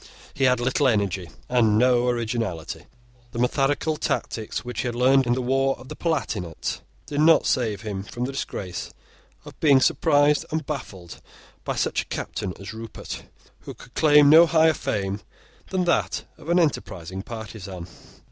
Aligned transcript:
He 0.33 0.45
had 0.45 0.59
little 0.59 0.87
energy 0.87 1.29
and 1.47 1.77
no 1.77 2.07
originality. 2.07 2.87
The 3.33 3.37
methodical 3.37 3.97
tactics 3.97 4.65
which 4.65 4.81
he 4.81 4.87
had 4.87 4.95
learned 4.95 5.27
in 5.27 5.33
the 5.35 5.43
war 5.43 5.77
of 5.77 5.89
the 5.89 5.95
Palatinate 5.95 6.81
did 7.05 7.19
not 7.21 7.45
save 7.45 7.81
him 7.81 8.01
from 8.01 8.25
the 8.25 8.31
disgrace 8.31 8.89
of 9.45 9.59
being 9.59 9.79
surprised 9.79 10.43
and 10.49 10.65
baffled 10.65 11.21
by 11.63 11.75
such 11.75 12.01
a 12.01 12.05
Captain 12.07 12.55
as 12.59 12.73
Rupert, 12.73 13.25
who 13.59 13.75
could 13.75 13.93
claim 13.93 14.27
no 14.27 14.47
higher 14.47 14.73
fame 14.73 15.19
than 15.69 15.83
that 15.83 16.23
of 16.35 16.49
an 16.49 16.57
enterprising 16.57 17.21
partisan. 17.21 17.87